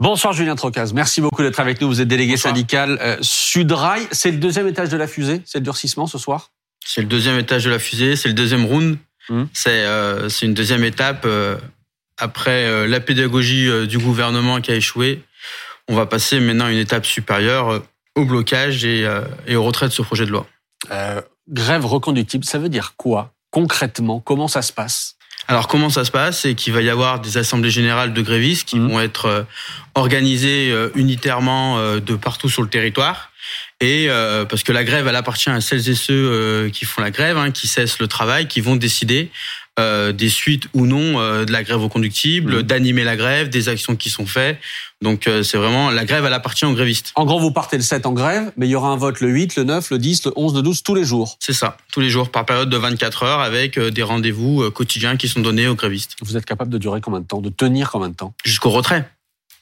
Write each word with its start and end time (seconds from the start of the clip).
Bonsoir 0.00 0.32
Julien 0.32 0.56
Trocaz, 0.56 0.94
merci 0.94 1.20
beaucoup 1.20 1.42
d'être 1.42 1.60
avec 1.60 1.78
nous. 1.82 1.86
Vous 1.86 2.00
êtes 2.00 2.08
délégué 2.08 2.38
syndical 2.38 2.98
euh, 3.02 3.18
Sudrail. 3.20 4.08
C'est 4.12 4.30
le 4.30 4.38
deuxième 4.38 4.66
étage 4.66 4.88
de 4.88 4.96
la 4.96 5.06
fusée, 5.06 5.42
c'est 5.44 5.58
le 5.58 5.64
durcissement 5.64 6.06
ce 6.06 6.16
soir? 6.16 6.52
C'est 6.82 7.02
le 7.02 7.06
deuxième 7.06 7.38
étage 7.38 7.64
de 7.64 7.70
la 7.70 7.78
fusée, 7.78 8.16
c'est 8.16 8.28
le 8.28 8.34
deuxième 8.34 8.64
round. 8.64 8.96
Hum. 9.28 9.46
C'est 9.52 9.84
une 10.40 10.54
deuxième 10.54 10.84
étape 10.84 11.28
après 12.16 12.88
la 12.88 13.00
pédagogie 13.00 13.68
du 13.86 13.98
gouvernement 13.98 14.62
qui 14.62 14.70
a 14.70 14.74
échoué. 14.74 15.22
On 15.86 15.94
va 15.94 16.06
passer 16.06 16.40
maintenant 16.40 16.64
à 16.64 16.72
une 16.72 16.78
étape 16.78 17.04
supérieure 17.04 17.82
au 18.14 18.24
blocage 18.24 18.86
et, 18.86 19.06
et 19.46 19.54
au 19.54 19.62
retrait 19.62 19.86
de 19.86 19.92
ce 19.92 20.00
projet 20.00 20.24
de 20.24 20.30
loi. 20.30 20.46
grève 21.46 21.84
reconductible, 21.84 22.46
ça 22.46 22.58
veut 22.58 22.70
dire 22.70 22.94
quoi 22.96 23.34
concrètement? 23.50 24.20
Comment 24.20 24.48
ça 24.48 24.62
se 24.62 24.72
passe? 24.72 25.16
Alors 25.50 25.66
comment 25.66 25.90
ça 25.90 26.04
se 26.04 26.12
passe? 26.12 26.42
C'est 26.42 26.54
qu'il 26.54 26.72
va 26.72 26.80
y 26.80 26.88
avoir 26.88 27.18
des 27.18 27.36
assemblées 27.36 27.72
générales 27.72 28.12
de 28.12 28.22
grévistes 28.22 28.68
qui 28.68 28.78
mmh. 28.78 28.88
vont 28.88 29.00
être 29.00 29.26
euh, 29.26 29.42
organisées 29.96 30.70
euh, 30.70 30.90
unitairement 30.94 31.76
euh, 31.78 31.98
de 31.98 32.14
partout 32.14 32.48
sur 32.48 32.62
le 32.62 32.68
territoire. 32.68 33.32
Et 33.80 34.08
parce 34.50 34.62
que 34.62 34.72
la 34.72 34.84
grève, 34.84 35.08
elle 35.08 35.16
appartient 35.16 35.48
à 35.48 35.62
celles 35.62 35.88
et 35.88 35.94
ceux 35.94 36.68
qui 36.70 36.84
font 36.84 37.00
la 37.00 37.10
grève, 37.10 37.38
hein, 37.38 37.50
qui 37.50 37.66
cessent 37.66 37.98
le 37.98 38.08
travail, 38.08 38.46
qui 38.46 38.60
vont 38.60 38.76
décider 38.76 39.30
euh, 39.78 40.12
des 40.12 40.28
suites 40.28 40.64
ou 40.74 40.84
non 40.84 41.20
euh, 41.20 41.44
de 41.44 41.52
la 41.52 41.62
grève 41.62 41.80
au 41.80 41.88
conductible, 41.88 42.58
mmh. 42.58 42.62
d'animer 42.62 43.04
la 43.04 43.16
grève, 43.16 43.48
des 43.48 43.68
actions 43.68 43.96
qui 43.96 44.10
sont 44.10 44.26
faites. 44.26 44.58
Donc 45.00 45.26
euh, 45.26 45.42
c'est 45.42 45.56
vraiment 45.56 45.90
la 45.90 46.04
grève, 46.04 46.24
elle 46.26 46.34
appartient 46.34 46.66
aux 46.66 46.74
grévistes. 46.74 47.12
En 47.14 47.24
gros, 47.24 47.38
vous 47.38 47.52
partez 47.52 47.76
le 47.76 47.82
7 47.82 48.04
en 48.04 48.12
grève, 48.12 48.52
mais 48.56 48.66
il 48.66 48.70
y 48.70 48.74
aura 48.74 48.88
un 48.88 48.96
vote 48.96 49.20
le 49.20 49.28
8, 49.28 49.56
le 49.56 49.64
9, 49.64 49.90
le 49.90 49.98
10, 49.98 50.26
le 50.26 50.32
11, 50.36 50.54
le 50.54 50.62
12, 50.62 50.82
tous 50.82 50.94
les 50.94 51.04
jours. 51.04 51.36
C'est 51.40 51.52
ça, 51.52 51.76
tous 51.92 52.00
les 52.00 52.10
jours, 52.10 52.30
par 52.30 52.44
période 52.44 52.68
de 52.68 52.76
24 52.76 53.22
heures, 53.22 53.40
avec 53.40 53.78
des 53.78 54.02
rendez-vous 54.02 54.70
quotidiens 54.70 55.16
qui 55.16 55.28
sont 55.28 55.40
donnés 55.40 55.68
aux 55.68 55.76
grévistes. 55.76 56.16
Vous 56.20 56.36
êtes 56.36 56.44
capable 56.44 56.70
de 56.70 56.78
durer 56.78 57.00
combien 57.00 57.20
de 57.20 57.26
temps, 57.26 57.40
de 57.40 57.50
tenir 57.50 57.90
combien 57.90 58.08
de 58.08 58.16
temps? 58.16 58.34
Jusqu'au 58.44 58.70
retrait. 58.70 59.08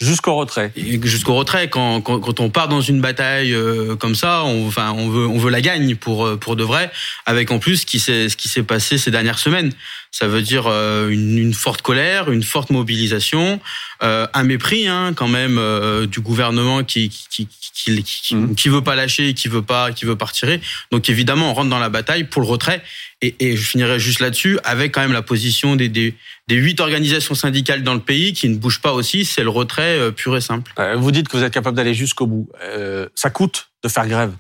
Jusqu'au 0.00 0.36
retrait. 0.36 0.70
Jusqu'au 0.76 1.34
retrait. 1.34 1.68
Quand, 1.68 2.00
quand, 2.00 2.20
quand, 2.20 2.38
on 2.38 2.50
part 2.50 2.68
dans 2.68 2.80
une 2.80 3.00
bataille 3.00 3.52
euh, 3.52 3.96
comme 3.96 4.14
ça, 4.14 4.44
on, 4.44 4.68
enfin, 4.68 4.92
on 4.96 5.08
veut, 5.08 5.26
on 5.26 5.38
veut 5.38 5.50
la 5.50 5.60
gagne 5.60 5.96
pour 5.96 6.24
euh, 6.24 6.36
pour 6.36 6.54
de 6.54 6.62
vrai. 6.62 6.92
Avec 7.26 7.50
en 7.50 7.58
plus 7.58 7.78
ce 7.78 7.86
qui 7.86 7.98
s'est 7.98 8.28
ce 8.28 8.36
qui 8.36 8.46
s'est 8.46 8.62
passé 8.62 8.96
ces 8.96 9.10
dernières 9.10 9.40
semaines. 9.40 9.72
Ça 10.12 10.28
veut 10.28 10.40
dire 10.40 10.66
euh, 10.68 11.08
une, 11.08 11.36
une, 11.36 11.52
forte 11.52 11.82
colère, 11.82 12.30
une 12.30 12.44
forte 12.44 12.70
mobilisation, 12.70 13.60
un 14.00 14.44
mépris 14.44 14.86
hein, 14.86 15.14
quand 15.16 15.28
même 15.28 15.60
du 16.06 16.20
gouvernement 16.20 16.84
qui 16.84 17.08
qui 17.08 17.48
qui, 17.72 18.02
qui, 18.02 18.34
mmh. 18.36 18.54
qui, 18.54 18.68
veut 18.68 18.82
pas 18.82 18.94
lâcher, 18.94 19.34
qui 19.34 19.48
veut 19.48 19.62
pas 19.62 19.90
qui 19.90 20.04
veut 20.04 20.16
pas 20.16 20.26
retirer. 20.26 20.60
Donc 20.92 21.08
évidemment, 21.08 21.50
on 21.50 21.54
rentre 21.54 21.70
dans 21.70 21.78
la 21.80 21.88
bataille 21.88 22.22
pour 22.22 22.40
le 22.40 22.48
retrait. 22.48 22.84
Et, 23.20 23.34
et 23.40 23.56
je 23.56 23.68
finirai 23.68 23.98
juste 23.98 24.20
là-dessus 24.20 24.60
avec 24.62 24.94
quand 24.94 25.00
même 25.00 25.12
la 25.12 25.22
position 25.22 25.74
des, 25.74 25.88
des 25.88 26.14
des 26.46 26.54
huit 26.54 26.80
organisations 26.80 27.34
syndicales 27.34 27.82
dans 27.82 27.94
le 27.94 28.00
pays 28.00 28.32
qui 28.32 28.48
ne 28.48 28.56
bougent 28.56 28.80
pas 28.80 28.92
aussi, 28.92 29.24
c'est 29.24 29.42
le 29.42 29.50
retrait 29.50 29.98
euh, 29.98 30.10
pur 30.12 30.36
et 30.36 30.40
simple. 30.40 30.72
Euh, 30.78 30.94
vous 30.96 31.10
dites 31.10 31.28
que 31.28 31.36
vous 31.36 31.42
êtes 31.42 31.52
capable 31.52 31.76
d'aller 31.76 31.94
jusqu'au 31.94 32.26
bout. 32.26 32.48
Euh, 32.62 33.08
ça 33.14 33.30
coûte 33.30 33.70
de 33.82 33.88
faire 33.88 34.06
grève. 34.06 34.32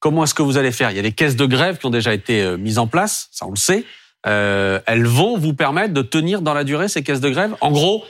Comment 0.00 0.24
est-ce 0.24 0.34
que 0.34 0.42
vous 0.42 0.56
allez 0.56 0.72
faire? 0.72 0.90
Il 0.90 0.96
y 0.96 0.98
a 0.98 1.02
des 1.02 1.12
caisses 1.12 1.36
de 1.36 1.44
grève 1.44 1.76
qui 1.76 1.86
ont 1.86 1.90
déjà 1.90 2.14
été 2.14 2.56
mises 2.56 2.78
en 2.78 2.86
place, 2.86 3.28
ça 3.32 3.46
on 3.46 3.50
le 3.50 3.56
sait. 3.56 3.84
elles 4.24 5.06
vont 5.06 5.36
vous 5.38 5.52
permettre 5.54 5.92
de 5.92 6.02
tenir 6.02 6.42
dans 6.42 6.54
la 6.54 6.64
durée 6.64 6.88
ces 6.88 7.02
caisses 7.02 7.20
de 7.20 7.28
grève? 7.28 7.54
En 7.60 7.70
gros, 7.70 8.04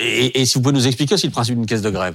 et, 0.00 0.40
et 0.40 0.46
si 0.46 0.54
vous 0.54 0.62
pouvez 0.62 0.74
nous 0.74 0.86
expliquer 0.86 1.14
aussi 1.14 1.26
le 1.26 1.32
principe 1.32 1.56
d'une 1.56 1.66
caisse 1.66 1.82
de 1.82 1.90
grève. 1.90 2.14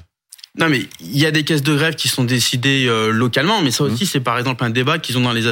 Non, 0.55 0.69
mais 0.69 0.81
il 0.99 1.17
y 1.17 1.25
a 1.25 1.31
des 1.31 1.43
caisses 1.43 1.63
de 1.63 1.73
grève 1.75 1.95
qui 1.95 2.07
sont 2.07 2.23
décidées 2.23 2.85
euh, 2.87 3.09
localement, 3.09 3.63
mais 3.63 3.71
ça 3.71 3.85
aussi, 3.85 4.03
mmh. 4.03 4.07
c'est 4.07 4.19
par 4.19 4.37
exemple 4.37 4.63
un 4.63 4.69
débat 4.69 4.99
qu'ils 4.99 5.17
ont 5.17 5.21
dans 5.21 5.33
les 5.33 5.49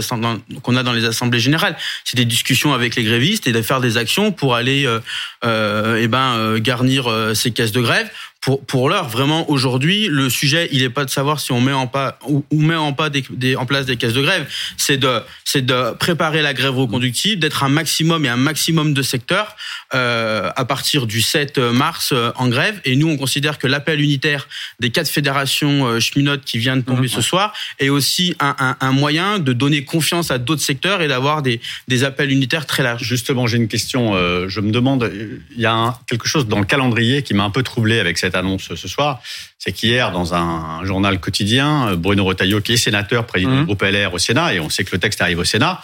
qu'on 0.62 0.76
a 0.76 0.84
dans 0.84 0.94
les 0.94 1.06
assemblées 1.06 1.40
générales. 1.40 1.76
C'est 2.06 2.18
des 2.18 2.26
discussions 2.26 2.72
avec 2.72 2.96
les 2.96 3.04
grévistes 3.04 3.48
et 3.48 3.52
de 3.52 3.62
faire 3.64 3.82
des 3.82 3.98
actions 3.98 4.32
pour 4.32 4.54
aller, 4.54 4.86
euh, 4.86 5.00
euh, 5.44 6.00
eh 6.00 6.08
ben, 6.08 6.36
euh, 6.36 6.60
garnir 6.60 7.10
ces 7.34 7.50
caisses 7.50 7.72
de 7.72 7.82
grève 7.82 8.12
pour 8.42 8.66
pour 8.66 8.90
l'heure, 8.90 9.08
vraiment 9.08 9.50
aujourd'hui, 9.52 10.08
le 10.08 10.30
sujet, 10.30 10.68
il 10.72 10.82
est 10.82 10.90
pas 10.90 11.06
de 11.06 11.12
savoir 11.12 11.40
si 11.40 11.52
on 11.52 11.62
met 11.62 11.74
en 11.74 11.86
pas 11.86 12.18
ou, 12.28 12.44
met 12.52 12.76
en 12.76 12.92
pas 12.92 13.12
des, 13.12 13.56
en 13.56 13.68
place 13.68 13.86
des 13.86 13.98
caisses 13.98 14.14
de 14.14 14.22
grève, 14.22 14.48
c'est 14.78 14.98
de 14.98 15.22
c'est 15.46 15.64
de 15.64 15.94
préparer 15.94 16.42
la 16.42 16.54
grève 16.54 16.76
reconductible, 16.76 17.40
d'être 17.40 17.64
un 17.64 17.70
maximum 17.70 18.26
et 18.26 18.30
un 18.30 18.38
maximum 18.38 18.94
de 18.94 19.02
secteurs 19.04 19.56
euh, 19.94 20.50
à 20.56 20.66
partir 20.66 21.06
du 21.06 21.22
7 21.22 21.60
mars 21.60 22.12
euh, 22.14 22.32
en 22.36 22.48
grève. 22.48 22.82
Et 22.84 22.96
nous, 22.96 23.10
on 23.10 23.18
considère 23.18 23.60
que 23.60 23.68
l'appel 23.68 24.02
unitaire 24.02 24.48
des 24.80 24.90
quatre 24.90 25.10
fédérations 25.10 25.86
euh, 25.86 26.00
cheminotes 26.00 26.44
qui 26.44 26.58
vient 26.58 26.78
de 26.78 26.82
tomber 26.82 27.08
mmh. 27.08 27.10
ce 27.10 27.22
soir 27.22 27.54
est 27.80 27.90
aussi 27.90 28.36
un, 28.40 28.56
un, 28.58 28.78
un, 28.80 28.92
moyen 28.92 29.38
de 29.38 29.54
donner 29.54 29.84
confiance 29.84 30.32
à 30.32 30.40
d'autres 30.40 30.62
secteurs 30.62 31.02
et 31.02 31.08
d'avoir 31.08 31.44
des, 31.44 31.62
des 31.88 32.04
appels 32.04 32.32
unitaires 32.32 32.66
très 32.66 32.82
larges. 32.82 33.04
Justement, 33.04 33.46
j'ai 33.46 33.58
une 33.58 33.68
question. 33.68 34.16
Euh, 34.16 34.48
je 34.48 34.62
me 34.62 34.72
demande, 34.72 35.12
il 35.56 35.62
y 35.62 35.66
a 35.66 36.00
quelque 36.08 36.28
chose 36.28 36.48
dans 36.48 36.60
le 36.60 36.66
calendrier 36.66 37.22
qui 37.22 37.34
m'a 37.34 37.44
un 37.44 37.52
peu 37.52 37.62
troublé 37.62 38.00
avec 38.00 38.18
cette 38.18 38.31
annonce 38.36 38.74
ce 38.76 38.88
soir, 38.88 39.22
c'est 39.58 39.72
qu'hier, 39.72 40.12
dans 40.12 40.34
un 40.34 40.84
journal 40.86 41.20
quotidien, 41.20 41.96
Bruno 41.96 42.26
Retailleau, 42.26 42.62
qui 42.62 42.74
est 42.74 42.78
sénateur, 42.78 43.26
président 43.26 43.52
du 43.52 43.62
mmh. 43.62 43.66
groupe 43.66 43.82
LR 43.82 44.14
au 44.14 44.18
Sénat, 44.18 44.54
et 44.54 44.60
on 44.60 44.70
sait 44.70 44.84
que 44.84 44.92
le 44.92 45.00
texte 45.00 45.22
arrive 45.22 45.40
au 45.40 45.44
Sénat, 45.44 45.82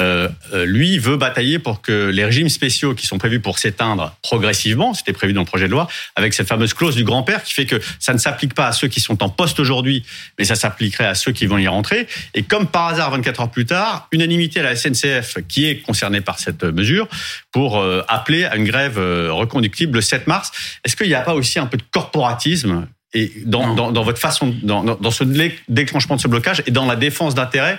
euh, 0.00 0.28
euh, 0.54 0.64
lui 0.64 0.98
veut 0.98 1.16
batailler 1.16 1.58
pour 1.58 1.82
que 1.82 2.08
les 2.08 2.24
régimes 2.24 2.48
spéciaux 2.48 2.94
qui 2.94 3.06
sont 3.06 3.18
prévus 3.18 3.40
pour 3.40 3.58
s'éteindre 3.58 4.16
progressivement, 4.22 4.94
c'était 4.94 5.12
prévu 5.12 5.32
dans 5.32 5.42
le 5.42 5.46
projet 5.46 5.66
de 5.66 5.72
loi, 5.72 5.88
avec 6.16 6.32
cette 6.32 6.48
fameuse 6.48 6.72
clause 6.74 6.96
du 6.96 7.04
grand-père 7.04 7.42
qui 7.42 7.52
fait 7.52 7.66
que 7.66 7.80
ça 7.98 8.12
ne 8.14 8.18
s'applique 8.18 8.54
pas 8.54 8.66
à 8.66 8.72
ceux 8.72 8.88
qui 8.88 9.00
sont 9.00 9.22
en 9.22 9.28
poste 9.28 9.60
aujourd'hui, 9.60 10.04
mais 10.38 10.44
ça 10.44 10.54
s'appliquerait 10.54 11.06
à 11.06 11.14
ceux 11.14 11.32
qui 11.32 11.46
vont 11.46 11.58
y 11.58 11.68
rentrer. 11.68 12.06
Et 12.34 12.42
comme 12.42 12.66
par 12.66 12.86
hasard, 12.86 13.10
24 13.10 13.40
heures 13.40 13.50
plus 13.50 13.66
tard, 13.66 14.08
unanimité 14.10 14.60
à 14.60 14.62
la 14.62 14.76
SNCF 14.76 15.38
qui 15.46 15.66
est 15.66 15.82
concernée 15.82 16.22
par 16.22 16.38
cette 16.38 16.64
mesure 16.64 17.06
pour 17.52 17.78
euh, 17.78 18.02
appeler 18.08 18.44
à 18.44 18.56
une 18.56 18.64
grève 18.64 18.98
reconductible 18.98 19.96
le 19.96 20.00
7 20.00 20.26
mars. 20.26 20.50
Est-ce 20.84 20.96
qu'il 20.96 21.08
n'y 21.08 21.14
a 21.14 21.20
pas 21.20 21.34
aussi 21.34 21.58
un 21.58 21.66
peu 21.66 21.76
de 21.76 21.84
corporatisme 21.90 22.86
et 23.12 23.32
dans, 23.44 23.74
dans, 23.74 23.90
dans, 23.90 24.02
votre 24.04 24.20
façon, 24.20 24.54
dans, 24.62 24.84
dans 24.84 25.10
ce 25.10 25.24
déclenchement 25.68 26.14
de 26.14 26.20
ce 26.20 26.28
blocage 26.28 26.62
et 26.66 26.70
dans 26.70 26.86
la 26.86 26.94
défense 26.94 27.34
d'intérêts 27.34 27.78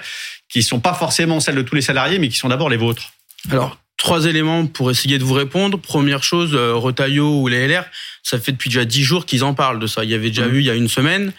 qui 0.51 0.63
sont 0.63 0.79
pas 0.79 0.93
forcément 0.93 1.39
celles 1.39 1.55
de 1.55 1.61
tous 1.61 1.75
les 1.75 1.81
salariés, 1.81 2.19
mais 2.19 2.29
qui 2.29 2.37
sont 2.37 2.49
d'abord 2.49 2.69
les 2.69 2.77
vôtres 2.77 3.13
Alors, 3.49 3.77
trois 3.97 4.25
éléments 4.25 4.65
pour 4.65 4.91
essayer 4.91 5.17
de 5.17 5.23
vous 5.23 5.33
répondre. 5.33 5.79
Première 5.79 6.23
chose, 6.23 6.51
euh, 6.53 6.73
Rotaillot 6.73 7.41
ou 7.41 7.47
les 7.47 7.67
LR, 7.67 7.85
ça 8.23 8.39
fait 8.39 8.51
depuis 8.51 8.69
déjà 8.69 8.83
dix 8.83 9.03
jours 9.03 9.25
qu'ils 9.25 9.43
en 9.43 9.53
parlent 9.53 9.79
de 9.79 9.87
ça. 9.87 10.03
Il 10.03 10.09
y 10.09 10.15
avait 10.15 10.29
déjà 10.29 10.47
mmh. 10.47 10.55
eu 10.55 10.59
il 10.59 10.65
y 10.65 10.69
a 10.69 10.75
une 10.75 10.89
semaine. 10.89 11.31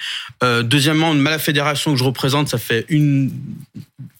Euh, 0.43 0.63
deuxièmement, 0.63 1.13
la 1.13 1.39
fédération 1.39 1.93
que 1.93 1.99
je 1.99 2.05
représente, 2.05 2.49
ça 2.49 2.59
fait 2.59 2.87
une 2.89 3.31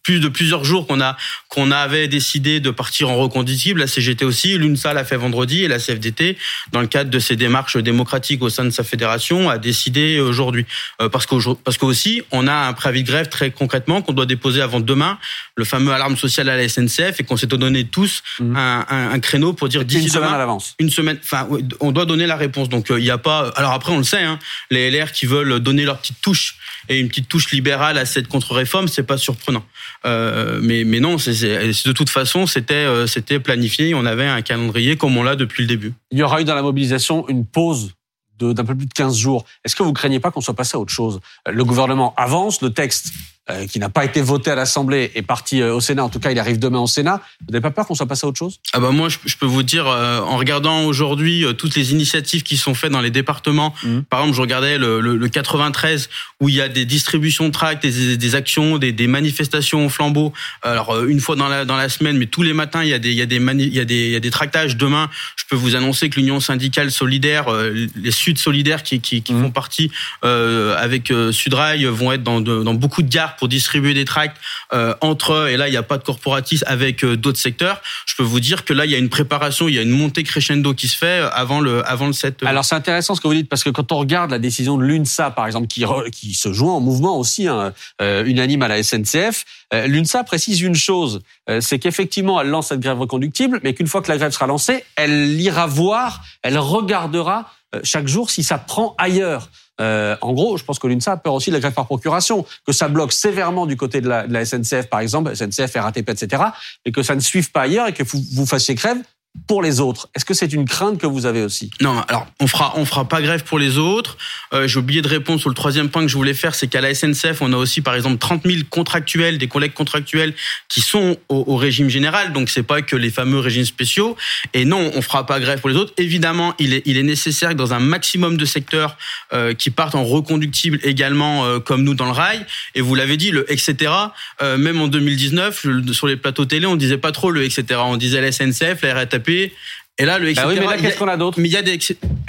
plus 0.03 0.21
de 0.21 0.29
plusieurs 0.29 0.65
jours 0.65 0.87
qu'on 0.87 1.01
a 1.01 1.17
qu'on 1.49 1.71
avait 1.71 2.09
décidé 2.09 2.61
de 2.61 2.71
partir 2.71 3.11
en 3.11 3.17
reconductible. 3.17 3.81
La 3.81 3.87
CGT 3.87 4.25
aussi, 4.25 4.57
l'UNSA 4.57 4.95
l'a 4.95 5.05
fait 5.05 5.17
vendredi 5.17 5.65
et 5.65 5.69
la 5.69 5.79
CFDT, 5.79 6.39
dans 6.73 6.81
le 6.81 6.87
cadre 6.87 7.11
de 7.11 7.19
ses 7.19 7.37
démarches 7.37 7.77
démocratiques 7.77 8.43
au 8.43 8.49
sein 8.49 8.65
de 8.65 8.71
sa 8.71 8.85
fédération, 8.85 9.51
a 9.51 9.59
décidé 9.59 10.19
aujourd'hui. 10.21 10.67
Euh, 11.01 11.09
parce 11.09 11.27
que 11.27 11.35
parce 11.55 11.77
qu'aussi, 11.77 12.23
on 12.31 12.47
a 12.47 12.55
un 12.55 12.73
préavis 12.73 13.03
de 13.03 13.09
grève 13.09 13.29
très 13.29 13.51
concrètement 13.51 14.03
qu'on 14.03 14.13
doit 14.13 14.27
déposer 14.27 14.63
avant 14.63 14.81
demain, 14.81 15.19
le 15.57 15.65
fameux 15.65 15.93
alarme 15.93 16.17
sociale 16.17 16.49
à 16.49 16.57
la 16.57 16.69
SNCF, 16.69 17.21
et 17.21 17.25
qu'on 17.25 17.37
s'est 17.37 17.47
donné 17.47 17.85
tous 17.85 18.23
mmh. 18.41 18.57
un, 18.57 18.87
un, 18.89 19.11
un, 19.11 19.21
créneau 19.21 19.53
pour 19.53 19.69
dire 19.69 19.85
d'ici 19.85 20.05
une 20.05 20.09
semaine 20.09 20.33
à 20.33 20.39
l'avance. 20.39 20.75
Une 20.79 20.91
semaine. 20.91 21.19
Enfin, 21.23 21.49
on 21.81 21.93
doit 21.93 22.07
donner 22.07 22.27
la 22.27 22.37
réponse. 22.37 22.69
Donc 22.69 22.91
euh, 22.91 22.99
il 22.99 23.05
n'y 23.05 23.11
a 23.11 23.19
pas. 23.19 23.53
Alors 23.57 23.73
après, 23.73 23.93
on 23.93 23.99
le 23.99 24.05
sait, 24.05 24.23
hein, 24.23 24.39
les 24.71 24.91
LR 24.91 25.13
qui 25.13 25.27
veulent 25.27 25.61
donner 25.61 25.85
leur 25.85 25.99
petite 25.99 26.21
touche 26.23 26.57
et 26.89 26.99
une 26.99 27.09
petite 27.09 27.29
touche 27.29 27.51
libérale 27.53 27.99
à 27.99 28.07
cette 28.07 28.29
contre-réforme, 28.29 28.89
c'est 28.89 29.03
pas 29.03 29.19
surprenant. 29.19 29.65
Euh, 30.05 30.61
mais, 30.63 30.85
mais 30.85 31.01
non, 31.01 31.19
c'est, 31.19 31.33
de 31.33 31.93
toute 31.93 32.11
façon, 32.11 32.47
c'était, 32.47 32.75
euh, 32.75 33.07
c'était 33.07 33.41
planifié. 33.41 33.95
On 33.95 34.05
avait 34.05 34.27
un 34.27 34.43
calendrier 34.43 34.97
comme 34.97 35.17
on 35.17 35.23
l'a 35.23 35.37
depuis 35.37 35.63
le 35.63 35.69
début. 35.69 35.93
Il 36.11 36.19
y 36.19 36.23
aura 36.23 36.41
eu 36.41 36.45
dans 36.45 36.55
la 36.55 36.63
mobilisation 36.63 37.29
une 37.29 37.47
pause 37.47 37.93
d'un 38.39 38.65
peu 38.65 38.75
plus 38.75 38.87
de 38.87 38.93
15 38.93 39.17
jours. 39.17 39.45
Est-ce 39.65 39.77
que 39.77 39.83
vous 39.85 39.93
craignez 39.93 40.19
pas 40.19 40.31
qu'on 40.31 40.41
soit 40.41 40.55
passé 40.55 40.77
à 40.77 40.81
autre 40.81 40.93
chose? 40.93 41.21
Le 41.49 41.65
gouvernement 41.65 42.13
avance, 42.17 42.61
le 42.61 42.71
texte 42.71 43.13
euh, 43.51 43.67
qui 43.67 43.81
n'a 43.81 43.89
pas 43.89 44.05
été 44.05 44.23
voté 44.23 44.53
à 44.53 44.55
l'Assemblée 44.55 45.11
est 45.17 45.23
parti 45.23 45.61
euh, 45.61 45.75
au 45.75 45.81
Sénat. 45.81 46.05
En 46.05 46.09
tout 46.09 46.21
cas, 46.21 46.31
il 46.31 46.39
arrive 46.39 46.61
demain 46.61 46.79
au 46.79 46.87
Sénat. 46.87 47.21
Vous 47.41 47.51
n'avez 47.51 47.61
pas 47.61 47.73
peur 47.73 47.89
qu'on 47.89 47.97
soit 47.97 48.07
passé 48.07 48.25
à 48.25 48.29
autre 48.29 48.39
chose? 48.39 48.61
Ah 48.73 48.79
bah 48.79 48.91
moi, 48.93 49.09
je, 49.09 49.37
peux 49.37 49.47
vous 49.47 49.65
dire, 49.65 49.89
euh, 49.89 50.21
en 50.21 50.37
regardant 50.37 50.85
aujourd'hui 50.85 51.45
toutes 51.59 51.75
les 51.75 51.91
initiatives 51.91 52.45
qui 52.45 52.57
sont 52.57 52.75
faites 52.75 52.93
dans 52.93 53.01
les 53.01 53.11
départements. 53.11 53.75
Mmh. 53.83 54.03
Par 54.03 54.21
exemple, 54.21 54.37
je 54.37 54.41
regardais 54.43 54.79
le, 54.79 55.01
le, 55.01 55.29
93 55.29 56.09
où 56.39 56.51
il 56.51 56.55
y 56.55 56.61
a 56.61 56.69
des 56.69 56.85
distributions 56.85 57.49
de 57.49 57.51
tracts, 57.53 57.83
des, 57.83 58.17
des 58.17 58.35
actions, 58.37 58.79
des, 58.79 58.93
des, 58.93 59.09
manifestations 59.09 59.87
au 59.87 59.89
flambeau. 59.89 60.33
Alors 60.63 61.03
une 61.03 61.19
fois 61.19 61.35
dans 61.35 61.49
la 61.49 61.65
dans 61.65 61.77
la 61.77 61.89
semaine, 61.89 62.19
mais 62.19 62.27
tous 62.27 62.43
les 62.45 62.53
matins, 62.53 62.85
il 62.85 62.91
y 62.91 62.95
a 62.95 63.01
des 63.01 63.11
il 63.11 63.19
y 63.19 63.23
a 63.23 63.27
des 63.27 63.39
il 63.39 63.75
y 63.75 63.81
a 63.81 63.85
des 63.85 64.07
il 64.07 64.13
y 64.13 64.17
a 64.17 64.21
des 64.21 64.31
tractages. 64.31 64.77
Demain, 64.77 65.11
je 65.35 65.47
peux 65.51 65.57
vous 65.57 65.75
annoncer 65.75 66.11
que 66.11 66.21
l'Union 66.21 66.39
syndicale 66.39 66.93
solidaire, 66.93 67.47
les 67.51 68.11
Sud 68.13 68.39
solidaires 68.39 68.85
qui 68.85 69.01
qui, 69.01 69.23
qui 69.23 69.35
mmh. 69.35 69.43
font 69.43 69.51
partie 69.51 69.91
avec 70.23 71.13
Sudrail 71.33 71.87
vont 71.87 72.13
être 72.13 72.23
dans, 72.23 72.41
dans 72.41 72.75
beaucoup 72.75 73.03
de 73.03 73.09
gares 73.09 73.32
pour 73.37 73.49
distribuer 73.49 73.95
des 73.95 74.05
tracts 74.05 74.37
euh, 74.73 74.95
entre 75.01 75.33
eux, 75.33 75.49
et 75.49 75.57
là 75.57 75.69
il 75.69 75.71
n'y 75.71 75.77
a 75.77 75.83
pas 75.83 75.99
de 75.99 76.05
corporatisme 76.05 76.65
avec 76.69 77.05
euh, 77.05 77.17
d'autres 77.17 77.39
secteurs, 77.39 77.81
je 78.07 78.15
peux 78.17 78.23
vous 78.23 78.41
dire 78.41 78.65
que 78.65 78.73
là 78.73 78.85
il 78.85 78.91
y 78.91 78.95
a 78.95 78.99
une 78.99 79.09
préparation, 79.09 79.69
il 79.69 79.75
y 79.75 79.79
a 79.79 79.83
une 79.83 79.91
montée 79.91 80.23
crescendo 80.23 80.75
qui 80.75 80.89
se 80.89 80.97
fait 80.97 81.23
euh, 81.23 81.31
avant 81.31 81.61
le 81.61 81.87
avant 81.89 82.07
le 82.07 82.13
7. 82.13 82.43
Alors 82.45 82.65
c'est 82.65 82.75
intéressant 82.75 83.15
ce 83.15 83.21
que 83.21 83.29
vous 83.29 83.35
dites 83.35 83.49
parce 83.49 83.65
que 83.65 83.71
quand 83.71 83.93
on 83.93 83.99
regarde 83.99 84.31
la 84.31 84.39
décision 84.39 84.77
de 84.77 84.85
l'UNSA 84.85 85.31
par 85.31 85.47
exemple 85.47 85.67
qui 85.67 85.85
qui 86.13 86.35
se 86.35 86.53
joint 86.53 86.75
en 86.75 86.81
mouvement 86.81 87.19
aussi 87.19 87.49
hein, 87.49 87.73
unanime 88.01 88.63
à 88.63 88.69
la 88.69 88.83
SNCF, 88.83 89.45
l'UNSA 89.73 90.25
précise 90.25 90.61
une 90.61 90.75
chose, 90.75 91.21
c'est 91.61 91.79
qu'effectivement 91.79 92.41
elle 92.41 92.49
lance 92.49 92.69
cette 92.69 92.81
grève 92.81 92.99
reconductible, 92.99 93.61
mais 93.63 93.75
qu'une 93.75 93.87
fois 93.87 94.03
que 94.03 94.11
la 94.11 94.17
grève 94.17 94.33
sera 94.33 94.47
lancée, 94.47 94.85
elle 94.97 95.41
ira 95.41 95.67
voir, 95.67 96.23
elle 96.43 96.59
regardera 96.59 97.51
chaque 97.83 98.09
jour 98.09 98.31
si 98.31 98.43
ça 98.43 98.59
prend 98.59 98.95
ailleurs. 98.99 99.51
Euh, 99.81 100.17
en 100.21 100.33
gros, 100.33 100.57
je 100.57 100.65
pense 100.65 100.79
que 100.79 100.87
l'UNSA 100.87 101.13
a 101.13 101.17
peur 101.17 101.35
aussi 101.35 101.51
de 101.51 101.55
la 101.55 101.61
grève 101.61 101.73
par 101.73 101.87
procuration, 101.87 102.45
que 102.67 102.73
ça 102.73 102.89
bloque 102.89 103.13
sévèrement 103.13 103.67
du 103.67 103.77
côté 103.77 104.01
de 104.01 104.09
la, 104.09 104.27
de 104.27 104.33
la 104.33 104.45
SNCF, 104.45 104.89
par 104.89 105.01
exemple, 105.01 105.35
SNCF, 105.35 105.75
RATP, 105.75 106.11
etc., 106.11 106.43
et 106.85 106.93
que 106.93 107.03
ça 107.03 107.15
ne 107.15 107.21
suive 107.21 107.51
pas 107.51 107.63
ailleurs 107.63 107.89
et 107.89 107.93
que 107.93 108.03
vous, 108.05 108.23
vous 108.33 108.47
fassiez 108.47 108.75
grève 108.75 108.99
pour 109.47 109.63
les 109.63 109.81
autres. 109.81 110.09
Est-ce 110.15 110.25
que 110.25 110.35
c'est 110.35 110.53
une 110.53 110.67
crainte 110.67 110.99
que 110.99 111.07
vous 111.07 111.25
avez 111.25 111.43
aussi? 111.43 111.71
Non, 111.81 112.01
alors 112.09 112.27
on 112.41 112.47
fera 112.47 112.75
on 112.77 112.85
fera 112.85 113.09
pas 113.09 113.23
grève 113.23 113.45
pour 113.45 113.59
les 113.59 113.79
autres. 113.79 114.19
Euh, 114.53 114.69
J'ai 114.69 114.79
oublié 114.79 115.01
de 115.01 115.09
répondre 115.09 115.41
sur 115.41 115.49
le 115.49 115.55
troisième 115.55 115.89
point 115.89 116.03
que 116.03 116.09
je 116.09 116.17
voulais 116.17 116.35
faire, 116.35 116.55
c'est 116.55 116.69
qu'à 116.69 116.83
la 116.83 116.95
SNCF, 116.95 117.41
on 117.41 117.53
a 117.53 117.57
aussi 117.57 117.81
par 117.81 117.95
exemple 117.95 118.19
30 118.19 118.43
000 118.45 118.59
contractuels, 118.69 119.39
des 119.39 119.49
collègues 119.49 119.73
contractuels 119.73 120.35
qui 120.69 120.81
sont 120.83 121.17
au, 121.29 121.57
régime 121.57 121.89
général, 121.89 122.33
donc 122.33 122.51
c'est 122.51 122.63
pas 122.63 122.83
que 122.83 122.97
les 122.97 123.11
fameux 123.11 123.39
régimes 123.39 123.65
spéciaux. 123.65 124.17
Et 124.53 124.65
non, 124.65 124.91
on 124.95 125.03
fera 125.03 125.25
pas 125.25 125.41
grève 125.41 125.61
pour 125.61 125.71
les 125.71 125.77
autres. 125.77 125.95
Évidemment, 125.97 126.55
il 126.59 126.75
est 126.75 126.83
il 126.85 126.99
est 126.99 127.03
nécessaire 127.03 127.51
que 127.51 127.55
dans 127.55 127.73
un 127.73 127.79
maximum 127.79 128.37
de 128.37 128.45
secteurs 128.45 128.97
euh, 129.33 129.55
qui 129.55 129.71
partent 129.71 129.95
en 129.95 130.05
reconductible 130.05 130.79
également, 130.83 131.47
euh, 131.47 131.59
comme 131.59 131.85
nous 131.85 131.95
dans 131.95 132.07
le 132.07 132.13
rail. 132.13 132.45
Et 132.75 132.81
vous 132.81 132.95
l'avez 132.95 133.17
dit, 133.17 133.31
le 133.31 133.51
etc. 133.51 133.93
Même 134.41 134.81
en 134.81 134.89
2019, 134.89 135.65
le, 135.65 135.93
sur 135.93 136.07
les 136.07 136.17
plateaux 136.17 136.45
télé, 136.45 136.67
on 136.67 136.77
disait 136.77 136.99
pas 136.99 137.13
trop 137.13 137.31
le 137.31 137.45
etc. 137.45 137.81
On 137.85 137.97
disait 137.97 138.21
la 138.21 138.33
SNCF, 138.33 138.83
la 138.83 138.95
RATP 138.95 139.22
taper 139.23 139.55
et 139.99 140.05
là, 140.07 140.19
le 140.19 140.31
etc. 140.31 140.43
Bah 140.47 140.53
oui, 140.53 140.59
mais 140.59 140.67
là, 140.67 140.77
qu'est-ce 140.79 140.99
qu'on 140.99 141.07
a 141.09 141.17
d'autre 141.19 141.39
Mais 141.39 141.49
il 141.49 141.53
y 141.53 141.57
a 141.57 141.63
des 141.63 141.79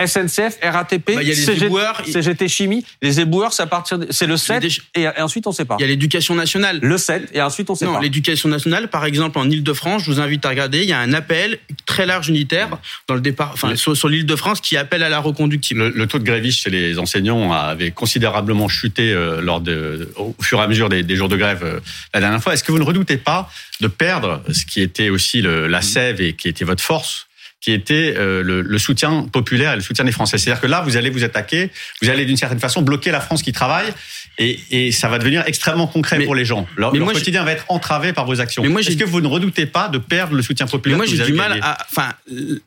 SNCF, 0.05 0.57
RATP, 0.61 1.15
bah, 1.15 1.21
il 1.21 1.27
y 1.27 1.31
a 1.31 1.33
les 1.33 1.35
CGT, 1.35 1.65
éboueurs, 1.67 2.01
CGT 2.05 2.47
Chimie. 2.49 2.85
Les 3.01 3.21
éboueurs, 3.21 3.53
c'est 3.53 3.63
à 3.63 3.67
partir, 3.67 3.99
de- 3.99 4.07
c'est 4.09 4.27
le 4.27 4.35
7 4.37 4.61
Des- 4.61 4.69
et, 4.95 5.07
ensuite 5.21 5.47
on 5.47 5.51
sait 5.53 5.63
pas. 5.63 5.77
Il 5.79 5.81
y 5.81 5.85
a 5.85 5.87
l'éducation 5.87 6.35
nationale. 6.35 6.79
Le 6.81 6.97
7 6.97 7.29
et 7.33 7.41
ensuite 7.41 7.69
on 7.69 7.75
sait 7.75 7.85
Non, 7.85 7.93
pas. 7.95 8.01
l'éducation 8.01 8.49
nationale, 8.49 8.89
par 8.89 9.05
exemple, 9.05 9.37
en 9.39 9.49
Ile-de-France, 9.49 10.03
je 10.05 10.11
vous 10.11 10.19
invite 10.19 10.45
à 10.45 10.49
regarder, 10.49 10.79
il 10.83 10.89
y 10.89 10.93
a 10.93 10.99
un 10.99 11.13
appel 11.13 11.57
très 11.85 12.05
large 12.05 12.27
unitaire 12.27 12.69
dans 13.07 13.15
le 13.15 13.21
départ, 13.21 13.51
enfin, 13.53 13.75
sur, 13.77 13.95
sur 13.95 14.09
l'Île-de-France 14.09 14.59
qui 14.59 14.75
appelle 14.75 15.03
à 15.03 15.09
la 15.09 15.19
reconductible. 15.19 15.79
Le, 15.83 15.89
le 15.89 16.07
taux 16.07 16.19
de 16.19 16.25
grévistes 16.25 16.59
chez 16.63 16.69
les 16.69 16.99
enseignants 16.99 17.53
avait 17.53 17.91
considérablement 17.91 18.67
chuté 18.67 19.11
euh, 19.13 19.41
lors 19.41 19.61
de, 19.61 20.09
au 20.17 20.35
fur 20.41 20.59
et 20.59 20.63
à 20.63 20.67
mesure 20.67 20.89
des, 20.89 21.03
des 21.03 21.15
jours 21.15 21.29
de 21.29 21.37
grève 21.37 21.61
euh, 21.63 21.79
la 22.13 22.19
dernière 22.19 22.43
fois. 22.43 22.53
Est-ce 22.53 22.63
que 22.63 22.71
vous 22.73 22.79
ne 22.79 22.83
redoutez 22.83 23.17
pas 23.17 23.49
de 23.79 23.87
perdre 23.87 24.43
ce 24.51 24.65
qui 24.65 24.81
était 24.81 25.09
aussi 25.09 25.41
le, 25.41 25.67
la 25.67 25.81
sève 25.81 26.19
et 26.19 26.33
qui 26.33 26.49
était 26.49 26.65
votre 26.65 26.83
force 26.83 27.27
qui 27.63 27.71
était 27.71 28.13
euh, 28.17 28.43
le, 28.43 28.61
le 28.61 28.77
soutien 28.77 29.23
populaire 29.31 29.71
et 29.71 29.75
le 29.77 29.81
soutien 29.81 30.03
des 30.03 30.11
Français. 30.11 30.37
C'est-à-dire 30.37 30.59
que 30.59 30.67
là, 30.67 30.81
vous 30.81 30.97
allez 30.97 31.09
vous 31.09 31.23
attaquer, 31.23 31.71
vous 32.01 32.09
allez 32.09 32.25
d'une 32.25 32.35
certaine 32.35 32.59
façon 32.59 32.81
bloquer 32.81 33.09
la 33.09 33.21
France 33.21 33.41
qui 33.41 33.53
travaille, 33.53 33.85
et, 34.37 34.59
et 34.71 34.91
ça 34.91 35.07
va 35.07 35.17
devenir 35.17 35.43
extrêmement 35.45 35.87
concret 35.87 36.17
Mais- 36.17 36.25
pour 36.25 36.35
les 36.35 36.43
gens. 36.43 36.67
Leur, 36.75 36.91
mais 36.91 36.99
leur 36.99 37.05
moi, 37.05 37.13
quotidien 37.13 37.45
va 37.45 37.53
être 37.53 37.63
entravé 37.69 38.11
par 38.11 38.25
vos 38.25 38.41
actions. 38.41 38.63
Mais 38.63 38.67
moi, 38.69 38.81
Est-ce 38.81 38.97
que 38.97 39.05
vous 39.05 39.21
ne 39.21 39.27
redoutez 39.27 39.65
pas 39.65 39.87
de 39.87 39.97
perdre 39.97 40.35
le 40.35 40.41
soutien 40.41 40.65
Mais 40.65 40.71
populaire 40.71 40.97
moi, 40.97 41.05
que 41.05 41.15
j'ai 41.15 41.23
du 41.23 41.31
mal 41.31 41.57
à. 41.61 41.77
Enfin, 41.89 42.09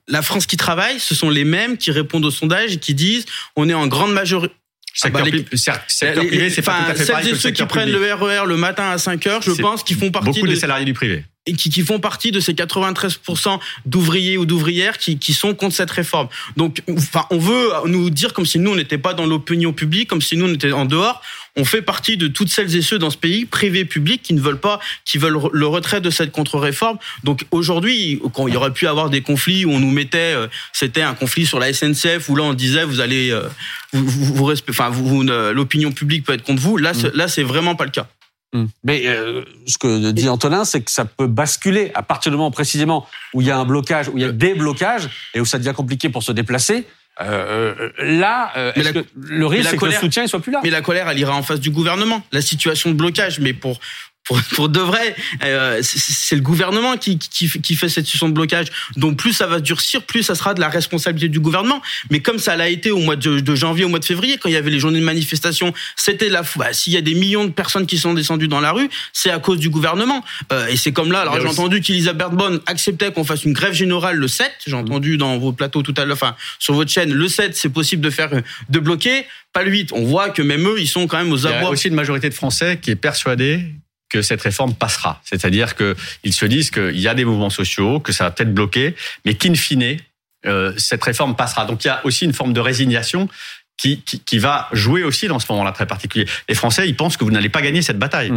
la 0.08 0.22
France 0.22 0.46
qui 0.46 0.56
travaille, 0.56 0.98
ce 0.98 1.14
sont 1.14 1.28
les 1.28 1.44
mêmes 1.44 1.76
qui 1.76 1.90
répondent 1.90 2.24
aux 2.24 2.30
sondages 2.30 2.72
et 2.72 2.76
qui 2.78 2.94
disent 2.94 3.26
on 3.54 3.68
est 3.68 3.74
en 3.74 3.88
grande 3.88 4.14
majorité. 4.14 4.54
Secteur, 4.94 5.24
bah, 5.24 5.30
les- 5.30 5.42
pri- 5.42 5.56
cer- 5.58 5.78
secteur 5.88 6.26
privé, 6.26 6.48
c'est 6.48 6.62
pas 6.62 6.72
enfin, 6.72 6.84
tout 6.84 6.90
à 6.92 6.94
fait 6.94 7.04
celles 7.04 7.12
pareil 7.16 7.26
et 7.26 7.30
que 7.32 7.34
le 7.36 7.40
ceux 7.42 7.50
qui 7.50 7.66
prennent 7.66 7.90
le 7.92 8.14
RER 8.14 8.46
le 8.46 8.56
matin 8.56 8.88
à 8.92 8.96
5 8.96 9.26
heures, 9.26 9.42
je 9.42 9.50
pense 9.50 9.82
qu'ils 9.82 9.98
font 9.98 10.10
partie 10.10 10.24
Beaucoup 10.30 10.46
de, 10.46 10.52
des 10.54 10.58
salariés 10.58 10.86
du 10.86 10.94
privé. 10.94 11.22
Et 11.46 11.52
qui, 11.54 11.70
qui 11.70 11.82
font 11.82 12.00
partie 12.00 12.32
de 12.32 12.40
ces 12.40 12.52
93% 12.54 13.58
d'ouvriers 13.84 14.36
ou 14.38 14.46
d'ouvrières 14.46 14.98
qui, 14.98 15.18
qui 15.18 15.32
sont 15.32 15.54
contre 15.54 15.74
cette 15.76 15.90
réforme. 15.90 16.28
Donc, 16.56 16.82
enfin, 16.90 17.24
on 17.30 17.38
veut 17.38 17.68
nous 17.86 18.10
dire 18.10 18.32
comme 18.32 18.46
si 18.46 18.58
nous 18.58 18.72
on 18.72 18.76
n'était 18.76 18.98
pas 18.98 19.14
dans 19.14 19.26
l'opinion 19.26 19.72
publique, 19.72 20.08
comme 20.08 20.22
si 20.22 20.36
nous 20.36 20.46
on 20.48 20.54
était 20.54 20.72
en 20.72 20.84
dehors. 20.84 21.22
On 21.58 21.64
fait 21.64 21.80
partie 21.80 22.18
de 22.18 22.28
toutes 22.28 22.50
celles 22.50 22.76
et 22.76 22.82
ceux 22.82 22.98
dans 22.98 23.08
ce 23.08 23.16
pays, 23.16 23.46
privé, 23.46 23.86
public, 23.86 24.20
qui 24.22 24.34
ne 24.34 24.40
veulent 24.40 24.60
pas, 24.60 24.78
qui 25.06 25.16
veulent 25.16 25.38
le 25.52 25.66
retrait 25.66 26.02
de 26.02 26.10
cette 26.10 26.30
contre-réforme. 26.30 26.98
Donc 27.24 27.46
aujourd'hui, 27.50 28.20
quand 28.34 28.46
il 28.46 28.52
y 28.52 28.56
aurait 28.58 28.74
pu 28.74 28.86
avoir 28.86 29.08
des 29.08 29.22
conflits 29.22 29.64
où 29.64 29.70
on 29.70 29.80
nous 29.80 29.90
mettait, 29.90 30.34
euh, 30.34 30.48
c'était 30.74 31.00
un 31.00 31.14
conflit 31.14 31.46
sur 31.46 31.58
la 31.58 31.72
SNCF 31.72 32.28
où 32.28 32.36
là 32.36 32.42
on 32.42 32.52
disait 32.52 32.84
vous 32.84 33.00
allez, 33.00 33.30
euh, 33.30 33.48
vous, 33.94 34.06
vous, 34.06 34.34
vous 34.34 34.52
enfin, 34.68 34.90
vous, 34.90 35.22
l'opinion 35.22 35.92
publique 35.92 36.24
peut 36.24 36.34
être 36.34 36.42
contre 36.42 36.60
vous. 36.60 36.76
Là, 36.76 36.92
c'est- 36.92 37.14
là, 37.14 37.26
c'est 37.26 37.42
vraiment 37.42 37.74
pas 37.74 37.84
le 37.84 37.90
cas. 37.90 38.06
Hmm. 38.52 38.66
Mais 38.84 39.02
euh, 39.06 39.42
ce 39.66 39.76
que 39.76 40.10
dit 40.12 40.28
Antonin, 40.28 40.64
c'est 40.64 40.80
que 40.80 40.90
ça 40.90 41.04
peut 41.04 41.26
basculer 41.26 41.90
à 41.94 42.02
partir 42.02 42.30
du 42.30 42.38
moment 42.38 42.50
précisément 42.50 43.06
où 43.34 43.40
il 43.40 43.46
y 43.48 43.50
a 43.50 43.58
un 43.58 43.64
blocage, 43.64 44.08
où 44.08 44.16
il 44.16 44.22
y 44.22 44.24
a 44.24 44.32
des 44.32 44.54
blocages 44.54 45.08
et 45.34 45.40
où 45.40 45.44
ça 45.44 45.58
devient 45.58 45.74
compliqué 45.76 46.08
pour 46.08 46.22
se 46.22 46.32
déplacer. 46.32 46.86
Euh, 47.20 47.74
euh, 47.80 47.90
là, 47.98 48.52
euh, 48.56 48.72
la- 48.76 48.92
que 48.92 49.04
le 49.18 49.46
risque, 49.46 49.70
c'est 49.70 49.76
que 49.78 49.86
le 49.86 49.92
soutien 49.92 50.22
ne 50.22 50.28
soit 50.28 50.40
plus 50.40 50.52
là? 50.52 50.60
Mais 50.62 50.70
la 50.70 50.82
colère, 50.82 51.08
elle 51.08 51.18
ira 51.18 51.34
en 51.34 51.42
face 51.42 51.60
du 51.60 51.70
gouvernement. 51.70 52.22
La 52.30 52.42
situation 52.42 52.90
de 52.90 52.94
blocage, 52.94 53.40
mais 53.40 53.54
pour 53.54 53.80
pour, 54.26 54.40
pour 54.54 54.68
de 54.68 54.80
vrai, 54.80 55.14
euh, 55.44 55.80
c'est- 55.82 56.34
le 56.36 56.42
gouvernement 56.42 56.96
qui, 56.96 57.18
qui, 57.18 57.48
qui 57.48 57.74
fait 57.76 57.88
cette 57.88 58.04
situation 58.04 58.28
de 58.28 58.34
blocage. 58.34 58.66
Donc 58.96 59.16
plus 59.16 59.32
ça 59.32 59.46
va 59.46 59.60
durcir, 59.60 60.02
plus 60.02 60.22
ça 60.22 60.34
sera 60.34 60.52
de 60.54 60.60
la 60.60 60.68
responsabilité 60.68 61.28
du 61.28 61.40
gouvernement. 61.40 61.80
Mais 62.10 62.20
comme 62.20 62.38
ça 62.38 62.56
l'a 62.56 62.68
été 62.68 62.90
au 62.90 62.98
mois 62.98 63.16
de, 63.16 63.40
de 63.40 63.54
janvier, 63.54 63.84
au 63.84 63.88
mois 63.88 63.98
de 64.00 64.04
février, 64.04 64.36
quand 64.38 64.48
il 64.48 64.52
y 64.52 64.56
avait 64.56 64.70
les 64.70 64.78
journées 64.80 65.00
de 65.00 65.04
manifestation, 65.04 65.72
c'était 65.96 66.28
la 66.28 66.42
bah, 66.56 66.72
S'il 66.72 66.92
y 66.92 66.96
a 66.96 67.00
des 67.00 67.14
millions 67.14 67.44
de 67.44 67.50
personnes 67.52 67.86
qui 67.86 67.98
sont 67.98 68.12
descendues 68.14 68.48
dans 68.48 68.60
la 68.60 68.72
rue, 68.72 68.88
c'est 69.12 69.30
à 69.30 69.38
cause 69.38 69.58
du 69.58 69.70
gouvernement. 69.70 70.24
Euh, 70.52 70.66
et 70.66 70.76
c'est 70.76 70.92
comme 70.92 71.12
là. 71.12 71.20
Alors 71.20 71.40
j'ai 71.40 71.46
entendu 71.46 71.80
qu'Elisabeth 71.80 72.30
Borne 72.32 72.60
acceptait 72.66 73.12
qu'on 73.12 73.24
fasse 73.24 73.44
une 73.44 73.52
grève 73.52 73.72
générale 73.72 74.16
le 74.16 74.28
7. 74.28 74.50
J'ai 74.66 74.74
entendu 74.74 75.16
dans 75.16 75.38
vos 75.38 75.52
plateaux 75.52 75.82
tout 75.82 75.94
à 75.96 76.04
l'heure, 76.04 76.16
enfin 76.20 76.34
sur 76.58 76.74
votre 76.74 76.90
chaîne, 76.90 77.12
le 77.12 77.28
7, 77.28 77.56
c'est 77.56 77.68
possible 77.68 78.02
de 78.02 78.10
faire 78.10 78.30
de 78.68 78.78
bloquer, 78.78 79.26
pas 79.52 79.62
le 79.62 79.70
8. 79.70 79.90
On 79.92 80.04
voit 80.04 80.30
que 80.30 80.42
même 80.42 80.66
eux, 80.66 80.76
ils 80.80 80.88
sont 80.88 81.06
quand 81.06 81.18
même 81.18 81.32
aux 81.32 81.36
Il 81.38 81.44
y 81.44 81.48
a 81.48 81.58
abois. 81.58 81.70
aussi 81.70 81.88
une 81.88 81.94
majorité 81.94 82.28
de 82.28 82.34
Français 82.34 82.78
qui 82.82 82.90
est 82.90 82.96
persuadée 82.96 83.60
que 84.08 84.22
cette 84.22 84.42
réforme 84.42 84.74
passera. 84.74 85.20
C'est-à-dire 85.24 85.74
qu'ils 85.76 86.32
se 86.32 86.46
disent 86.46 86.70
qu'il 86.70 86.98
y 86.98 87.08
a 87.08 87.14
des 87.14 87.24
mouvements 87.24 87.50
sociaux, 87.50 88.00
que 88.00 88.12
ça 88.12 88.24
va 88.24 88.30
peut-être 88.30 88.54
bloquer, 88.54 88.94
mais 89.24 89.34
qu'in 89.34 89.54
fine, 89.54 89.98
euh, 90.46 90.72
cette 90.76 91.02
réforme 91.02 91.34
passera. 91.34 91.64
Donc 91.64 91.84
il 91.84 91.88
y 91.88 91.90
a 91.90 92.00
aussi 92.04 92.24
une 92.24 92.32
forme 92.32 92.52
de 92.52 92.60
résignation 92.60 93.28
qui, 93.76 94.00
qui, 94.02 94.38
va 94.38 94.68
jouer 94.72 95.02
aussi 95.02 95.28
dans 95.28 95.38
ce 95.38 95.46
moment-là 95.52 95.72
très 95.72 95.86
particulier. 95.86 96.26
Les 96.48 96.54
Français, 96.54 96.88
ils 96.88 96.96
pensent 96.96 97.16
que 97.16 97.24
vous 97.24 97.30
n'allez 97.30 97.50
pas 97.50 97.60
gagner 97.60 97.82
cette 97.82 97.98
bataille. 97.98 98.32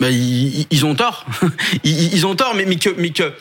Ben, 0.00 0.10
ils, 0.10 0.84
ont 0.84 0.94
tort. 0.94 1.24
Ils, 1.84 2.26
ont 2.26 2.34
tort, 2.34 2.54
mais, 2.54 2.66
mais 2.66 2.76
que, 2.76 2.90
mais 2.98 3.10
que 3.10 3.32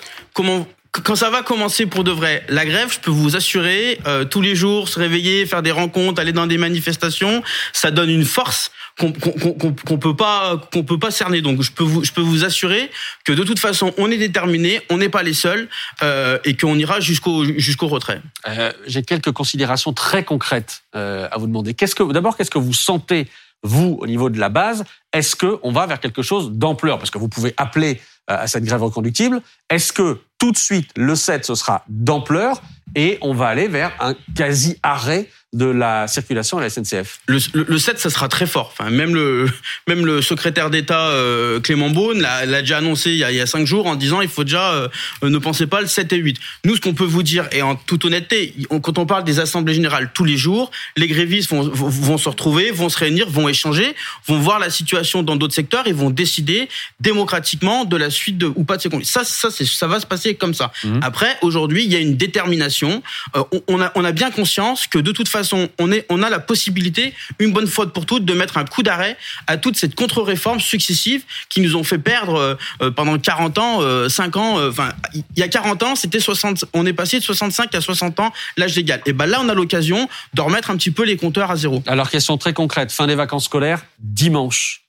quand 1.01 1.15
ça 1.15 1.29
va 1.29 1.41
commencer 1.41 1.88
pour 1.88 2.03
de 2.03 2.11
vrai, 2.11 2.45
la 2.47 2.65
grève, 2.65 2.94
je 2.94 3.00
peux 3.00 3.11
vous 3.11 3.35
assurer, 3.35 4.00
euh, 4.05 4.25
tous 4.25 4.41
les 4.41 4.55
jours, 4.55 4.88
se 4.88 5.00
réveiller, 5.00 5.45
faire 5.45 5.63
des 5.63 5.71
rencontres, 5.71 6.21
aller 6.21 6.31
dans 6.31 6.45
des 6.45 6.59
manifestations, 6.59 7.41
ça 7.73 7.89
donne 7.89 8.11
une 8.11 8.25
force 8.25 8.71
qu'on 8.99 9.11
qu'on 9.11 9.53
qu'on 9.53 9.73
qu'on 9.73 9.97
peut 9.97 10.15
pas 10.15 10.57
qu'on 10.71 10.83
peut 10.83 10.99
pas 10.99 11.11
cerner. 11.11 11.41
Donc 11.41 11.61
je 11.61 11.71
peux 11.71 11.83
vous 11.83 12.03
je 12.03 12.11
peux 12.11 12.21
vous 12.21 12.43
assurer 12.45 12.89
que 13.25 13.33
de 13.33 13.43
toute 13.43 13.59
façon, 13.59 13.93
on 13.97 14.11
est 14.11 14.17
déterminé, 14.17 14.81
on 14.89 14.97
n'est 14.97 15.09
pas 15.09 15.23
les 15.23 15.33
seuls 15.33 15.67
euh, 16.01 16.37
et 16.45 16.55
qu'on 16.55 16.77
ira 16.77 16.99
jusqu'au 16.99 17.45
jusqu'au 17.45 17.87
retrait. 17.87 18.21
Euh, 18.47 18.71
J'ai 18.87 19.03
quelques 19.03 19.31
considérations 19.31 19.93
très 19.93 20.23
concrètes 20.23 20.83
euh, 20.95 21.27
à 21.31 21.37
vous 21.37 21.47
demander. 21.47 21.73
Qu'est-ce 21.73 21.95
que 21.95 22.12
d'abord, 22.12 22.38
qu'est-ce 22.38 22.51
que 22.51 22.59
vous 22.59 22.73
sentez 22.73 23.27
vous 23.63 23.97
au 24.01 24.07
niveau 24.07 24.29
de 24.29 24.39
la 24.39 24.50
base? 24.50 24.83
Est-ce 25.12 25.35
que 25.35 25.59
on 25.63 25.71
va 25.71 25.85
vers 25.85 26.00
quelque 26.00 26.21
chose 26.21 26.51
d'ampleur? 26.51 27.00
Parce 27.00 27.12
que 27.12 27.17
vous 27.17 27.29
pouvez 27.29 27.53
appeler 27.57 28.01
à 28.27 28.47
cette 28.47 28.63
grève 28.63 28.83
reconductible. 28.83 29.41
Est-ce 29.69 29.91
que 29.91 30.19
tout 30.39 30.51
de 30.51 30.57
suite 30.57 30.89
le 30.95 31.15
7 31.15 31.45
ce 31.45 31.55
sera 31.55 31.83
d'ampleur? 31.89 32.62
Et 32.95 33.17
on 33.21 33.33
va 33.33 33.47
aller 33.47 33.67
vers 33.67 33.91
un 34.00 34.15
quasi 34.35 34.77
arrêt 34.83 35.27
de 35.53 35.65
la 35.65 36.07
circulation 36.07 36.57
à 36.57 36.62
la 36.62 36.69
SNCF 36.69 37.19
Le, 37.27 37.38
le, 37.53 37.65
le 37.69 37.77
7, 37.77 38.00
ça 38.00 38.10
sera 38.10 38.27
très 38.27 38.48
fort. 38.48 38.74
Enfin, 38.77 38.89
même 38.89 39.13
le, 39.13 39.48
même 39.88 40.05
le 40.05 40.22
secrétaire 40.22 40.69
d'État 40.69 41.07
euh, 41.10 41.60
Clément 41.60 41.89
Beaune 41.91 42.22
l'a 42.22 42.62
déjà 42.62 42.77
annoncé 42.79 43.12
il 43.12 43.17
y, 43.17 43.24
a, 43.24 43.31
il 43.31 43.38
y 43.38 43.41
a 43.41 43.45
cinq 43.45 43.65
jours 43.67 43.86
en 43.86 43.95
disant 43.95 44.22
il 44.22 44.29
faut 44.29 44.43
déjà 44.43 44.72
euh, 44.74 44.88
ne 45.22 45.38
pensez 45.38 45.67
pas 45.67 45.81
le 45.81 45.88
7 45.88 46.12
et 46.13 46.17
8. 46.17 46.38
Nous, 46.65 46.75
ce 46.75 46.81
qu'on 46.81 46.93
peut 46.95 47.03
vous 47.05 47.24
dire, 47.24 47.48
et 47.51 47.62
en 47.62 47.75
toute 47.75 48.03
honnêteté, 48.05 48.55
on- 48.72 48.79
quand 48.79 48.98
on 48.98 49.05
parle 49.05 49.24
des 49.24 49.39
assemblées 49.39 49.74
générales 49.75 50.12
tous 50.13 50.24
les 50.25 50.38
jours, 50.38 50.72
les 50.98 51.07
grévistes 51.07 51.50
vont, 51.51 51.62
vont, 51.69 51.88
vont 51.89 52.17
se 52.17 52.29
retrouver, 52.29 52.72
vont 52.72 52.89
se 52.89 52.98
réunir, 52.98 53.29
vont 53.29 53.48
échanger, 53.48 53.95
vont 54.27 54.39
voir 54.39 54.57
la 54.60 54.69
situation 54.72 55.22
dans 55.22 55.36
d'autres 55.36 55.53
secteurs 55.53 55.88
et 55.88 55.93
vont 55.93 56.10
décider 56.10 56.67
démocratiquement 57.00 57.86
de 57.86 57.95
la 57.98 58.10
suite 58.10 58.38
de, 58.39 58.51
ou 58.55 58.63
pas 58.63 58.77
de 58.77 58.81
ces 58.81 58.89
conflits. 58.89 59.05
Ça, 59.05 59.24
ça, 59.24 59.50
ça 59.51 59.88
va 59.88 60.00
se 60.00 60.05
passer 60.07 60.33
comme 60.36 60.53
ça. 60.55 60.72
Mhm. 60.83 61.00
Après, 61.03 61.38
aujourd'hui, 61.41 61.83
il 61.86 61.91
y 61.91 61.95
a 61.95 62.00
une 62.00 62.17
détermination. 62.17 63.03
Euh, 63.36 63.43
on, 63.51 63.62
on 63.67 63.81
a, 63.81 63.91
on 63.95 64.03
a 64.03 64.12
bien 64.12 64.31
conscience 64.31 64.88
que 64.88 64.98
de 64.98 65.12
toute 65.12 65.27
façon, 65.29 65.42
on, 65.51 65.67
on 65.77 66.23
a 66.23 66.29
la 66.29 66.39
possibilité, 66.39 67.13
une 67.39 67.51
bonne 67.51 67.67
fois 67.67 67.91
pour 67.91 68.05
toutes, 68.05 68.23
de 68.23 68.33
mettre 68.33 68.57
un 68.57 68.63
coup 68.63 68.83
d'arrêt 68.83 69.17
à 69.47 69.57
toute 69.57 69.75
cette 69.75 69.95
contre-réforme 69.95 70.62
successive 70.62 71.23
qui 71.50 71.59
nous 71.59 71.75
ont 71.75 71.83
fait 71.83 71.97
perdre 71.97 72.35
euh, 72.35 72.55
euh, 72.81 72.91
pendant 72.91 73.17
40 73.17 73.57
ans, 73.57 73.81
euh, 73.81 74.07
5 74.07 74.38
ans. 74.38 74.59
euh, 74.59 74.69
Enfin, 74.69 74.93
il 75.15 75.39
y 75.39 75.43
a 75.43 75.47
40 75.47 75.83
ans, 75.83 75.95
c'était 75.95 76.19
60. 76.19 76.65
On 76.73 76.85
est 76.85 76.93
passé 76.93 77.19
de 77.19 77.23
65 77.23 77.73
à 77.75 77.81
60 77.81 78.19
ans 78.19 78.31
l'âge 78.55 78.75
légal. 78.75 79.01
Et 79.05 79.13
ben 79.13 79.25
là, 79.25 79.41
on 79.43 79.50
a 79.50 79.53
l'occasion 79.53 80.07
de 80.33 80.41
remettre 80.41 80.69
un 80.69 80.77
petit 80.77 80.91
peu 80.91 81.03
les 81.03 81.17
compteurs 81.17 81.51
à 81.51 81.55
zéro. 81.55 81.83
Alors, 81.88 82.09
question 82.09 82.38
très 82.38 82.53
concrète. 82.53 82.91
Fin 82.91 83.07
des 83.07 83.15
vacances 83.15 83.45
scolaires, 83.45 83.83
dimanche. 84.00 84.83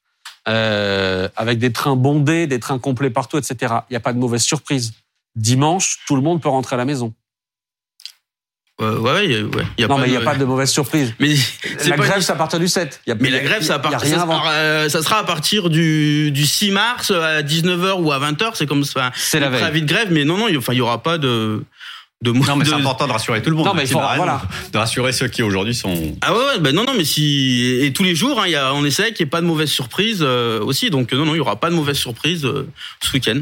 Avec 0.46 1.58
des 1.58 1.72
trains 1.72 1.96
bondés, 1.96 2.46
des 2.46 2.60
trains 2.60 2.78
complets 2.78 3.08
partout, 3.10 3.38
etc. 3.38 3.74
Il 3.88 3.92
n'y 3.92 3.96
a 3.96 4.00
pas 4.00 4.12
de 4.12 4.18
mauvaise 4.18 4.42
surprise. 4.42 4.92
Dimanche, 5.36 5.98
tout 6.06 6.16
le 6.16 6.22
monde 6.22 6.42
peut 6.42 6.50
rentrer 6.50 6.74
à 6.74 6.76
la 6.76 6.84
maison. 6.84 7.14
Euh, 8.82 8.98
ouais, 8.98 9.12
ouais, 9.12 9.42
ouais. 9.42 9.64
Il 9.78 9.82
y 9.82 9.84
a 9.84 9.88
non, 9.88 9.94
pas 9.96 10.02
mais 10.02 10.08
il 10.08 10.10
n'y 10.10 10.16
a 10.16 10.20
pas 10.20 10.34
de 10.34 10.44
mauvaise 10.44 10.70
surprise. 10.70 11.14
Mais 11.20 11.28
La 11.86 11.96
pas 11.96 12.02
grève, 12.02 12.16
une- 12.16 12.22
c'est 12.22 12.32
à 12.32 12.36
partir 12.36 12.58
du 12.58 12.66
7. 12.66 13.00
Il 13.06 13.10
y 13.10 13.12
a- 13.12 13.16
Mais 13.20 13.30
la 13.30 13.38
grève, 13.38 13.62
ça, 13.62 13.74
il 13.74 13.76
y 13.76 13.86
a 13.86 13.90
part- 13.90 14.00
rien 14.00 14.16
ça, 14.16 14.22
avant. 14.22 14.40
sera, 14.40 14.50
euh, 14.52 14.88
ça 14.88 15.00
sera 15.02 15.18
à 15.20 15.24
partir 15.24 15.70
du, 15.70 16.32
du 16.32 16.44
6 16.44 16.72
mars 16.72 17.12
à 17.12 17.42
19h 17.42 18.00
ou 18.00 18.10
à 18.10 18.18
20h. 18.18 18.52
C'est 18.56 18.66
comme 18.66 18.82
ça. 18.82 19.12
C'est 19.14 19.38
la 19.38 19.48
le 19.48 19.56
veille. 19.58 19.82
de 19.82 19.86
grève, 19.86 20.08
mais 20.10 20.24
non, 20.24 20.36
non, 20.38 20.48
il 20.48 20.58
enfin, 20.58 20.72
il 20.72 20.78
y 20.78 20.80
aura 20.80 21.04
pas 21.04 21.18
de, 21.18 21.62
de 22.22 22.32
Non, 22.32 22.56
mais 22.56 22.64
c'est 22.64 22.72
important 22.72 23.06
de 23.06 23.12
rassurer 23.12 23.42
tout 23.42 23.50
le 23.50 23.54
monde. 23.56 23.66
Non, 23.66 23.74
mais 23.74 23.82
il 23.84 23.88
faut, 23.88 24.00
voilà. 24.16 24.42
De 24.72 24.78
rassurer 24.78 25.12
ceux 25.12 25.28
qui 25.28 25.44
aujourd'hui 25.44 25.74
sont. 25.74 26.16
Ah 26.22 26.32
ouais, 26.32 26.38
ouais 26.44 26.58
ben 26.58 26.74
non, 26.74 26.82
non, 26.84 26.94
mais 26.96 27.04
si 27.04 27.78
et 27.80 27.92
tous 27.92 28.02
les 28.02 28.16
jours, 28.16 28.40
hein, 28.40 28.48
y 28.48 28.56
a, 28.56 28.74
on 28.74 28.84
essaie 28.84 29.12
qu'il 29.12 29.24
n'y 29.24 29.28
ait 29.28 29.30
pas 29.30 29.40
de 29.40 29.46
mauvaise 29.46 29.70
surprise 29.70 30.18
euh, 30.22 30.58
aussi. 30.60 30.90
Donc 30.90 31.12
non, 31.12 31.26
non, 31.26 31.34
il 31.34 31.36
y 31.36 31.40
aura 31.40 31.60
pas 31.60 31.70
de 31.70 31.76
mauvaise 31.76 31.96
surprise 31.98 32.44
euh, 32.44 32.66
ce 33.02 33.12
week-end. 33.12 33.40